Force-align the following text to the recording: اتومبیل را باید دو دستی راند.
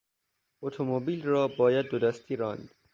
اتومبیل 0.63 1.23
را 1.23 1.47
باید 1.47 1.85
دو 1.89 1.99
دستی 1.99 2.35
راند. 2.35 2.69